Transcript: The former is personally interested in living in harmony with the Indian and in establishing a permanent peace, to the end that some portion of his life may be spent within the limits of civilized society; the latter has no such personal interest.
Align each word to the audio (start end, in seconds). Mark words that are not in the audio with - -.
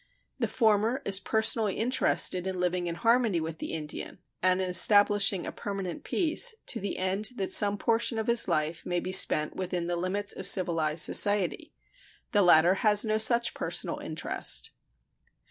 The 0.39 0.47
former 0.47 1.03
is 1.05 1.19
personally 1.19 1.75
interested 1.77 2.47
in 2.47 2.59
living 2.59 2.87
in 2.87 2.95
harmony 2.95 3.39
with 3.39 3.59
the 3.59 3.73
Indian 3.73 4.17
and 4.41 4.59
in 4.59 4.67
establishing 4.67 5.45
a 5.45 5.51
permanent 5.51 6.03
peace, 6.03 6.55
to 6.65 6.79
the 6.79 6.97
end 6.97 7.29
that 7.35 7.51
some 7.51 7.77
portion 7.77 8.17
of 8.17 8.25
his 8.25 8.47
life 8.47 8.83
may 8.83 8.99
be 8.99 9.11
spent 9.11 9.55
within 9.55 9.85
the 9.85 9.95
limits 9.95 10.33
of 10.33 10.47
civilized 10.47 11.03
society; 11.03 11.71
the 12.31 12.41
latter 12.41 12.73
has 12.81 13.05
no 13.05 13.19
such 13.19 13.53
personal 13.53 13.99
interest. 13.99 14.71